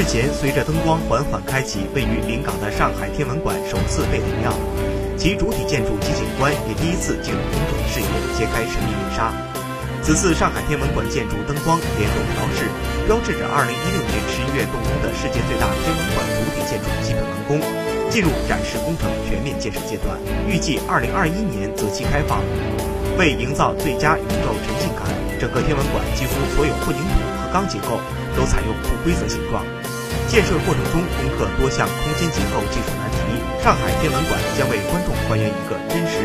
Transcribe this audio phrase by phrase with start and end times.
[0.00, 4.48] 日前，随着灯光缓缓开启，位于临港的上海天文馆首次被点亮，
[5.12, 9.28] 其主体建筑及景观也第一次进入公众视野，揭开神秘面纱。
[10.00, 12.64] 此次上海天文馆建筑灯光联动调制，
[13.04, 17.60] 标志着2016年11月动工的世界最大天文馆主体建筑基本完工，
[18.08, 20.16] 进入展示工程全面建设阶段，
[20.48, 22.40] 预计2021年择期开放。
[23.18, 25.04] 为营造最佳宇宙沉浸感，
[25.36, 28.00] 整个天文馆几乎所有混凝土和钢结构
[28.32, 29.60] 都采用不规则形状。
[30.30, 33.18] 建设过程中攻克多项空间结构技术难题，
[33.64, 36.22] 上海天文馆将为观众还原一个真实。